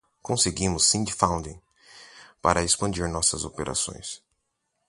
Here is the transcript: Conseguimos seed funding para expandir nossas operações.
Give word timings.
Conseguimos 0.27 0.83
seed 0.91 1.09
funding 1.19 1.57
para 2.43 2.63
expandir 2.67 3.07
nossas 3.07 3.45
operações. 3.49 4.07